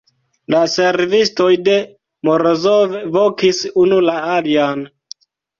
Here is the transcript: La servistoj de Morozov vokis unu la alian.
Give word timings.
La 0.53 0.61
servistoj 0.75 1.49
de 1.67 1.75
Morozov 2.29 2.97
vokis 3.19 3.63
unu 3.85 4.03
la 4.11 4.17
alian. 4.39 4.85